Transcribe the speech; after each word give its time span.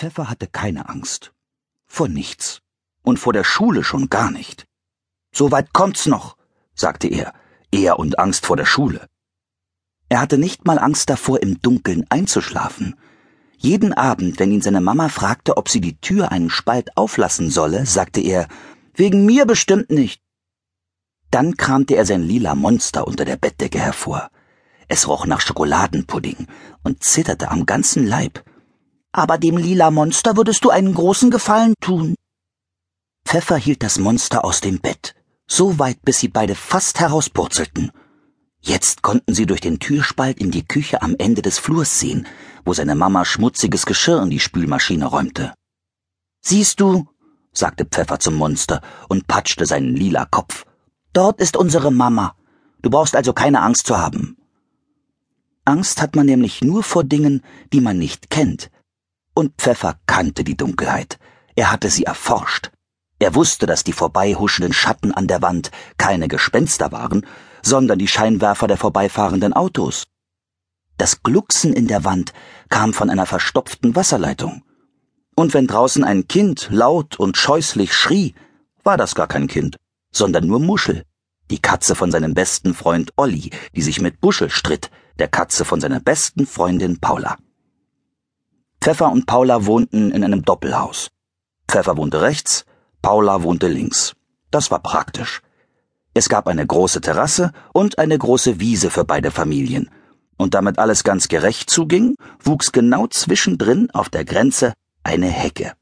Pfeffer 0.00 0.30
hatte 0.30 0.46
keine 0.46 0.88
Angst. 0.88 1.34
Vor 1.86 2.08
nichts. 2.08 2.62
Und 3.02 3.18
vor 3.18 3.34
der 3.34 3.44
Schule 3.44 3.84
schon 3.84 4.08
gar 4.08 4.30
nicht. 4.30 4.64
So 5.30 5.50
weit 5.50 5.74
kommt's 5.74 6.06
noch, 6.06 6.38
sagte 6.74 7.06
er, 7.06 7.34
eher 7.70 7.98
und 7.98 8.18
Angst 8.18 8.46
vor 8.46 8.56
der 8.56 8.64
Schule. 8.64 9.06
Er 10.08 10.22
hatte 10.22 10.38
nicht 10.38 10.64
mal 10.64 10.78
Angst 10.78 11.10
davor, 11.10 11.42
im 11.42 11.60
Dunkeln 11.60 12.06
einzuschlafen. 12.08 12.98
Jeden 13.58 13.92
Abend, 13.92 14.38
wenn 14.38 14.50
ihn 14.52 14.62
seine 14.62 14.80
Mama 14.80 15.10
fragte, 15.10 15.58
ob 15.58 15.68
sie 15.68 15.82
die 15.82 16.00
Tür 16.00 16.32
einen 16.32 16.48
Spalt 16.48 16.96
auflassen 16.96 17.50
solle, 17.50 17.84
sagte 17.84 18.22
er, 18.22 18.48
wegen 18.94 19.26
mir 19.26 19.44
bestimmt 19.44 19.90
nicht. 19.90 20.22
Dann 21.30 21.58
kramte 21.58 21.94
er 21.96 22.06
sein 22.06 22.22
lila 22.22 22.54
Monster 22.54 23.06
unter 23.06 23.26
der 23.26 23.36
Bettdecke 23.36 23.78
hervor. 23.78 24.30
Es 24.88 25.06
roch 25.08 25.26
nach 25.26 25.42
Schokoladenpudding 25.42 26.46
und 26.84 27.04
zitterte 27.04 27.50
am 27.50 27.66
ganzen 27.66 28.06
Leib. 28.06 28.42
Aber 29.12 29.38
dem 29.38 29.56
lila 29.56 29.90
Monster 29.90 30.36
würdest 30.36 30.64
du 30.64 30.70
einen 30.70 30.94
großen 30.94 31.30
Gefallen 31.30 31.74
tun. 31.80 32.14
Pfeffer 33.24 33.56
hielt 33.56 33.82
das 33.82 33.98
Monster 33.98 34.44
aus 34.44 34.60
dem 34.60 34.80
Bett, 34.80 35.14
so 35.46 35.78
weit, 35.78 36.02
bis 36.02 36.20
sie 36.20 36.28
beide 36.28 36.54
fast 36.54 37.00
herauspurzelten. 37.00 37.92
Jetzt 38.60 39.02
konnten 39.02 39.34
sie 39.34 39.46
durch 39.46 39.60
den 39.60 39.78
Türspalt 39.78 40.38
in 40.38 40.50
die 40.50 40.66
Küche 40.66 41.02
am 41.02 41.16
Ende 41.18 41.42
des 41.42 41.58
Flurs 41.58 41.98
sehen, 41.98 42.26
wo 42.64 42.72
seine 42.72 42.94
Mama 42.94 43.24
schmutziges 43.24 43.86
Geschirr 43.86 44.22
in 44.22 44.30
die 44.30 44.40
Spülmaschine 44.40 45.06
räumte. 45.06 45.54
Siehst 46.42 46.80
du, 46.80 47.08
sagte 47.52 47.84
Pfeffer 47.86 48.20
zum 48.20 48.34
Monster 48.34 48.82
und 49.08 49.26
patschte 49.26 49.66
seinen 49.66 49.96
lila 49.96 50.26
Kopf. 50.26 50.66
Dort 51.12 51.40
ist 51.40 51.56
unsere 51.56 51.90
Mama. 51.90 52.36
Du 52.82 52.90
brauchst 52.90 53.16
also 53.16 53.32
keine 53.32 53.62
Angst 53.62 53.86
zu 53.86 53.98
haben. 53.98 54.36
Angst 55.64 56.00
hat 56.00 56.16
man 56.16 56.26
nämlich 56.26 56.62
nur 56.62 56.82
vor 56.82 57.04
Dingen, 57.04 57.42
die 57.72 57.80
man 57.80 57.98
nicht 57.98 58.30
kennt. 58.30 58.70
Und 59.40 59.54
Pfeffer 59.56 59.98
kannte 60.04 60.44
die 60.44 60.54
Dunkelheit. 60.54 61.18
Er 61.56 61.72
hatte 61.72 61.88
sie 61.88 62.04
erforscht. 62.04 62.72
Er 63.18 63.34
wusste, 63.34 63.64
dass 63.64 63.84
die 63.84 63.94
vorbeihuschenden 63.94 64.74
Schatten 64.74 65.14
an 65.14 65.28
der 65.28 65.40
Wand 65.40 65.70
keine 65.96 66.28
Gespenster 66.28 66.92
waren, 66.92 67.24
sondern 67.62 67.98
die 67.98 68.06
Scheinwerfer 68.06 68.66
der 68.66 68.76
vorbeifahrenden 68.76 69.54
Autos. 69.54 70.08
Das 70.98 71.22
Glucksen 71.22 71.72
in 71.72 71.86
der 71.86 72.04
Wand 72.04 72.34
kam 72.68 72.92
von 72.92 73.08
einer 73.08 73.24
verstopften 73.24 73.96
Wasserleitung. 73.96 74.62
Und 75.34 75.54
wenn 75.54 75.66
draußen 75.66 76.04
ein 76.04 76.28
Kind 76.28 76.68
laut 76.70 77.18
und 77.18 77.38
scheußlich 77.38 77.94
schrie, 77.94 78.34
war 78.84 78.98
das 78.98 79.14
gar 79.14 79.26
kein 79.26 79.46
Kind, 79.46 79.78
sondern 80.12 80.46
nur 80.46 80.60
Muschel, 80.60 81.06
die 81.50 81.62
Katze 81.62 81.94
von 81.94 82.10
seinem 82.10 82.34
besten 82.34 82.74
Freund 82.74 83.10
Olli, 83.16 83.48
die 83.74 83.80
sich 83.80 84.02
mit 84.02 84.20
Buschel 84.20 84.50
stritt, 84.50 84.90
der 85.18 85.28
Katze 85.28 85.64
von 85.64 85.80
seiner 85.80 86.00
besten 86.00 86.46
Freundin 86.46 87.00
Paula. 87.00 87.38
Pfeffer 88.82 89.12
und 89.12 89.26
Paula 89.26 89.66
wohnten 89.66 90.10
in 90.10 90.24
einem 90.24 90.42
Doppelhaus. 90.42 91.10
Pfeffer 91.68 91.98
wohnte 91.98 92.22
rechts, 92.22 92.64
Paula 93.02 93.42
wohnte 93.42 93.68
links. 93.68 94.14
Das 94.50 94.70
war 94.70 94.80
praktisch. 94.80 95.42
Es 96.14 96.30
gab 96.30 96.48
eine 96.48 96.66
große 96.66 97.02
Terrasse 97.02 97.52
und 97.74 97.98
eine 97.98 98.16
große 98.16 98.58
Wiese 98.58 98.90
für 98.90 99.04
beide 99.04 99.30
Familien. 99.30 99.90
Und 100.38 100.54
damit 100.54 100.78
alles 100.78 101.04
ganz 101.04 101.28
gerecht 101.28 101.68
zuging, 101.68 102.14
wuchs 102.42 102.72
genau 102.72 103.06
zwischendrin 103.06 103.90
auf 103.92 104.08
der 104.08 104.24
Grenze 104.24 104.72
eine 105.04 105.28
Hecke. 105.28 105.74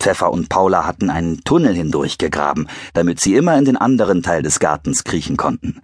Pfeffer 0.00 0.32
und 0.32 0.48
Paula 0.48 0.84
hatten 0.84 1.08
einen 1.08 1.44
Tunnel 1.44 1.74
hindurchgegraben, 1.74 2.68
damit 2.94 3.20
sie 3.20 3.36
immer 3.36 3.56
in 3.56 3.64
den 3.64 3.76
anderen 3.76 4.24
Teil 4.24 4.42
des 4.42 4.58
Gartens 4.58 5.04
kriechen 5.04 5.36
konnten. 5.36 5.80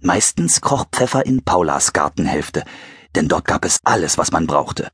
Meistens 0.00 0.60
kroch 0.60 0.84
Pfeffer 0.92 1.24
in 1.24 1.42
Paulas 1.42 1.94
Gartenhälfte, 1.94 2.64
denn 3.14 3.28
dort 3.28 3.46
gab 3.46 3.64
es 3.64 3.78
alles, 3.84 4.18
was 4.18 4.30
man 4.30 4.46
brauchte. 4.46 4.88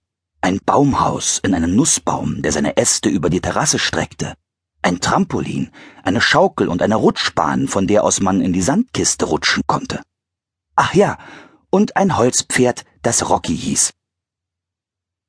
Ein 0.48 0.60
Baumhaus 0.64 1.40
in 1.44 1.52
einem 1.52 1.76
Nussbaum, 1.76 2.40
der 2.40 2.52
seine 2.52 2.78
Äste 2.78 3.10
über 3.10 3.28
die 3.28 3.42
Terrasse 3.42 3.78
streckte. 3.78 4.32
Ein 4.80 4.98
Trampolin, 4.98 5.70
eine 6.02 6.22
Schaukel 6.22 6.68
und 6.68 6.80
eine 6.80 6.94
Rutschbahn, 6.94 7.68
von 7.68 7.86
der 7.86 8.02
aus 8.02 8.22
man 8.22 8.40
in 8.40 8.54
die 8.54 8.62
Sandkiste 8.62 9.26
rutschen 9.26 9.62
konnte. 9.66 10.00
Ach 10.74 10.94
ja, 10.94 11.18
und 11.68 11.98
ein 11.98 12.16
Holzpferd, 12.16 12.86
das 13.02 13.28
Rocky 13.28 13.54
hieß. 13.54 13.92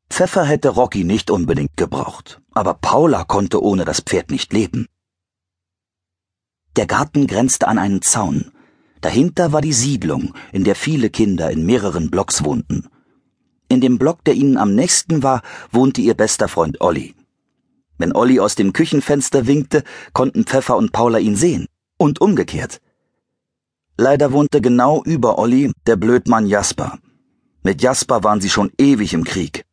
Pfeffer 0.09 0.45
hätte 0.45 0.69
Rocky 0.69 1.03
nicht 1.03 1.31
unbedingt 1.31 1.75
gebraucht, 1.75 2.39
aber 2.51 2.75
Paula 2.75 3.25
konnte 3.25 3.61
ohne 3.61 3.83
das 3.83 3.99
Pferd 3.99 4.31
nicht 4.31 4.53
leben. 4.53 4.87
Der 6.77 6.87
Garten 6.87 7.27
grenzte 7.27 7.67
an 7.67 7.77
einen 7.77 8.01
Zaun. 8.01 8.53
Dahinter 9.01 9.51
war 9.51 9.59
die 9.59 9.73
Siedlung, 9.73 10.33
in 10.53 10.63
der 10.63 10.77
viele 10.77 11.09
Kinder 11.09 11.51
in 11.51 11.65
mehreren 11.65 12.09
Blocks 12.09 12.45
wohnten. 12.45 12.87
In 13.69 13.81
dem 13.81 13.99
Block, 13.99 14.23
der 14.25 14.33
ihnen 14.33 14.57
am 14.57 14.73
nächsten 14.73 15.21
war, 15.23 15.41
wohnte 15.71 16.01
ihr 16.01 16.15
bester 16.15 16.47
Freund 16.47 16.81
Olli. 16.81 17.15
Wenn 17.99 18.15
Olli 18.15 18.39
aus 18.39 18.55
dem 18.55 18.73
Küchenfenster 18.73 19.45
winkte, 19.45 19.83
konnten 20.13 20.45
Pfeffer 20.45 20.75
und 20.75 20.91
Paula 20.91 21.19
ihn 21.19 21.35
sehen. 21.35 21.67
Und 21.97 22.19
umgekehrt. 22.21 22.81
Leider 23.97 24.31
wohnte 24.31 24.61
genau 24.61 25.03
über 25.03 25.37
Olli 25.37 25.71
der 25.85 25.97
Blödmann 25.97 26.47
Jasper. 26.47 26.97
Mit 27.61 27.81
Jasper 27.81 28.23
waren 28.23 28.41
sie 28.41 28.49
schon 28.49 28.71
ewig 28.77 29.13
im 29.13 29.25
Krieg. 29.25 29.65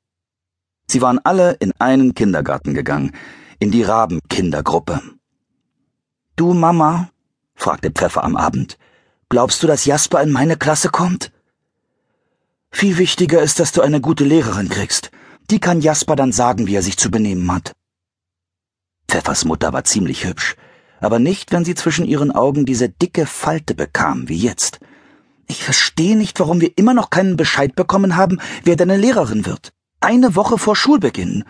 Sie 0.88 1.00
waren 1.00 1.20
alle 1.22 1.52
in 1.60 1.72
einen 1.78 2.14
Kindergarten 2.14 2.74
gegangen, 2.74 3.12
in 3.60 3.70
die 3.70 3.82
Rabenkindergruppe. 3.82 5.00
Du 6.34 6.52
Mama? 6.52 7.10
fragte 7.54 7.90
Pfeffer 7.90 8.24
am 8.24 8.36
Abend. 8.36 8.76
Glaubst 9.28 9.62
du, 9.62 9.66
dass 9.66 9.86
Jasper 9.86 10.22
in 10.22 10.32
meine 10.32 10.56
Klasse 10.56 10.90
kommt? 10.90 11.32
Viel 12.78 12.98
wichtiger 12.98 13.40
ist, 13.40 13.58
dass 13.58 13.72
du 13.72 13.80
eine 13.80 14.02
gute 14.02 14.22
Lehrerin 14.22 14.68
kriegst. 14.68 15.10
Die 15.50 15.60
kann 15.60 15.80
Jasper 15.80 16.14
dann 16.14 16.30
sagen, 16.30 16.66
wie 16.66 16.74
er 16.74 16.82
sich 16.82 16.98
zu 16.98 17.10
benehmen 17.10 17.50
hat. 17.50 17.72
Pfeffers 19.08 19.46
Mutter 19.46 19.72
war 19.72 19.84
ziemlich 19.84 20.26
hübsch, 20.26 20.56
aber 21.00 21.18
nicht, 21.18 21.52
wenn 21.52 21.64
sie 21.64 21.74
zwischen 21.74 22.04
ihren 22.04 22.32
Augen 22.32 22.66
diese 22.66 22.90
dicke 22.90 23.24
Falte 23.24 23.74
bekam, 23.74 24.28
wie 24.28 24.36
jetzt. 24.36 24.78
Ich 25.46 25.64
verstehe 25.64 26.18
nicht, 26.18 26.38
warum 26.38 26.60
wir 26.60 26.76
immer 26.76 26.92
noch 26.92 27.08
keinen 27.08 27.38
Bescheid 27.38 27.74
bekommen 27.74 28.14
haben, 28.14 28.42
wer 28.64 28.76
deine 28.76 28.98
Lehrerin 28.98 29.46
wird. 29.46 29.72
Eine 30.00 30.36
Woche 30.36 30.58
vor 30.58 30.76
Schulbeginn. 30.76 31.44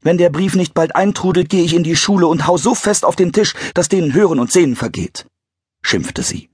Wenn 0.00 0.16
der 0.16 0.30
Brief 0.30 0.54
nicht 0.54 0.72
bald 0.72 0.96
eintrudelt, 0.96 1.50
gehe 1.50 1.64
ich 1.64 1.74
in 1.74 1.84
die 1.84 1.96
Schule 1.96 2.28
und 2.28 2.46
hau 2.46 2.56
so 2.56 2.74
fest 2.74 3.04
auf 3.04 3.14
den 3.14 3.34
Tisch, 3.34 3.52
dass 3.74 3.90
denen 3.90 4.14
Hören 4.14 4.38
und 4.38 4.50
Sehen 4.50 4.74
vergeht, 4.74 5.26
schimpfte 5.82 6.22
sie. 6.22 6.48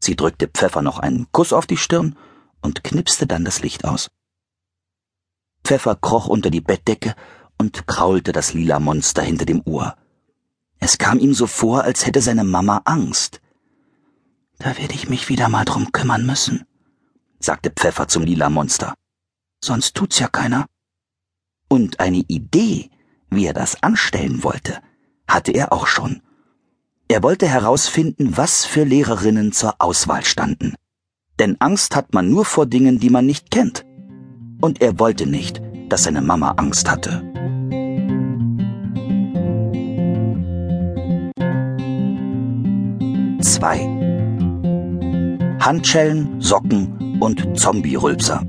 Sie 0.00 0.16
drückte 0.16 0.48
Pfeffer 0.48 0.82
noch 0.82 0.98
einen 0.98 1.28
Kuss 1.32 1.54
auf 1.54 1.66
die 1.66 1.78
Stirn 1.78 2.14
und 2.62 2.84
knipste 2.84 3.26
dann 3.26 3.44
das 3.44 3.62
Licht 3.62 3.84
aus. 3.84 4.08
Pfeffer 5.64 5.96
kroch 5.96 6.28
unter 6.28 6.50
die 6.50 6.60
Bettdecke 6.60 7.14
und 7.58 7.86
kraulte 7.86 8.32
das 8.32 8.54
lila 8.54 8.78
Monster 8.80 9.22
hinter 9.22 9.44
dem 9.44 9.62
Ohr. 9.64 9.96
Es 10.78 10.98
kam 10.98 11.18
ihm 11.18 11.34
so 11.34 11.46
vor, 11.46 11.82
als 11.82 12.06
hätte 12.06 12.22
seine 12.22 12.44
Mama 12.44 12.82
Angst. 12.84 13.40
Da 14.58 14.76
werde 14.78 14.94
ich 14.94 15.08
mich 15.08 15.28
wieder 15.28 15.48
mal 15.48 15.64
drum 15.64 15.92
kümmern 15.92 16.24
müssen, 16.24 16.64
sagte 17.40 17.70
Pfeffer 17.70 18.08
zum 18.08 18.22
lila 18.22 18.48
Monster 18.48 18.94
sonst 19.62 19.94
tut's 19.94 20.18
ja 20.18 20.28
keiner. 20.28 20.66
Und 21.68 22.00
eine 22.00 22.24
Idee, 22.28 22.90
wie 23.30 23.46
er 23.46 23.54
das 23.54 23.82
anstellen 23.82 24.42
wollte, 24.42 24.80
hatte 25.26 25.52
er 25.52 25.72
auch 25.72 25.86
schon. 25.86 26.22
Er 27.08 27.22
wollte 27.22 27.46
herausfinden, 27.46 28.36
was 28.36 28.64
für 28.64 28.84
Lehrerinnen 28.84 29.52
zur 29.52 29.76
Auswahl 29.78 30.24
standen. 30.24 30.74
Denn 31.38 31.56
Angst 31.60 31.94
hat 31.94 32.14
man 32.14 32.28
nur 32.28 32.44
vor 32.44 32.66
Dingen, 32.66 32.98
die 32.98 33.10
man 33.10 33.26
nicht 33.26 33.50
kennt. 33.50 33.84
Und 34.60 34.80
er 34.80 34.98
wollte 34.98 35.26
nicht, 35.26 35.62
dass 35.88 36.04
seine 36.04 36.20
Mama 36.20 36.52
Angst 36.52 36.90
hatte. 36.90 37.22
Zwei. 43.40 43.78
Handschellen, 45.60 46.40
Socken 46.40 47.20
und 47.20 47.58
Zombie-Rülpser. 47.58 48.42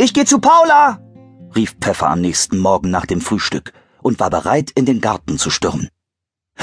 Ich 0.00 0.12
geh 0.12 0.24
zu 0.24 0.38
Paula! 0.38 1.00
rief 1.56 1.74
Pfeffer 1.80 2.10
am 2.10 2.20
nächsten 2.20 2.58
Morgen 2.58 2.90
nach 2.90 3.06
dem 3.06 3.20
Frühstück 3.20 3.72
und 4.00 4.20
war 4.20 4.30
bereit, 4.30 4.70
in 4.70 4.84
den 4.84 5.00
Garten 5.00 5.38
zu 5.38 5.50
stürmen. 5.50 5.88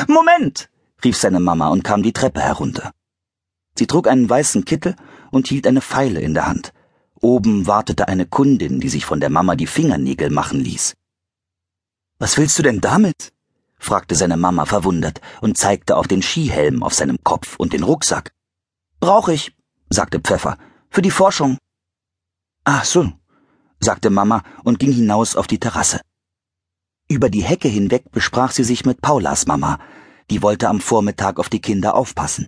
Moment! 0.07 0.69
rief 1.03 1.17
seine 1.17 1.39
Mama 1.39 1.67
und 1.67 1.83
kam 1.83 2.01
die 2.01 2.13
Treppe 2.13 2.39
herunter. 2.39 2.91
Sie 3.77 3.87
trug 3.87 4.07
einen 4.07 4.29
weißen 4.29 4.65
Kittel 4.65 4.95
und 5.31 5.47
hielt 5.47 5.67
eine 5.67 5.81
Feile 5.81 6.21
in 6.21 6.33
der 6.33 6.47
Hand. 6.47 6.73
Oben 7.21 7.67
wartete 7.67 8.07
eine 8.07 8.25
Kundin, 8.25 8.79
die 8.79 8.89
sich 8.89 9.05
von 9.05 9.19
der 9.19 9.29
Mama 9.29 9.55
die 9.55 9.67
Fingernägel 9.67 10.29
machen 10.29 10.59
ließ. 10.59 10.95
Was 12.19 12.37
willst 12.37 12.57
du 12.59 12.63
denn 12.63 12.81
damit? 12.81 13.33
fragte 13.77 14.15
seine 14.15 14.37
Mama 14.37 14.65
verwundert 14.65 15.21
und 15.41 15.57
zeigte 15.57 15.97
auf 15.97 16.07
den 16.07 16.21
Skihelm 16.21 16.83
auf 16.83 16.93
seinem 16.93 17.17
Kopf 17.23 17.57
und 17.57 17.73
den 17.73 17.83
Rucksack. 17.83 18.31
Brauch 18.99 19.27
ich, 19.27 19.55
sagte 19.89 20.19
Pfeffer, 20.19 20.57
für 20.89 21.01
die 21.01 21.11
Forschung. 21.11 21.57
Ach 22.63 22.85
so, 22.85 23.11
sagte 23.79 24.09
Mama 24.09 24.43
und 24.63 24.79
ging 24.79 24.93
hinaus 24.93 25.35
auf 25.35 25.47
die 25.47 25.59
Terrasse. 25.59 25.99
Über 27.07 27.29
die 27.29 27.43
Hecke 27.43 27.67
hinweg 27.67 28.11
besprach 28.11 28.51
sie 28.51 28.63
sich 28.63 28.85
mit 28.85 29.01
Paulas 29.01 29.45
Mama, 29.45 29.79
die 30.31 30.41
wollte 30.41 30.69
am 30.69 30.79
Vormittag 30.79 31.39
auf 31.39 31.49
die 31.49 31.61
Kinder 31.61 31.93
aufpassen. 31.93 32.47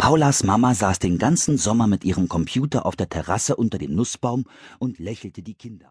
Paulas 0.00 0.44
Mama 0.44 0.74
saß 0.74 0.98
den 0.98 1.18
ganzen 1.18 1.58
Sommer 1.58 1.86
mit 1.86 2.04
ihrem 2.04 2.26
Computer 2.26 2.86
auf 2.86 2.96
der 2.96 3.10
Terrasse 3.10 3.54
unter 3.54 3.76
dem 3.76 3.94
Nussbaum 3.94 4.46
und 4.78 4.98
lächelte 4.98 5.42
die 5.42 5.52
Kinder 5.52 5.88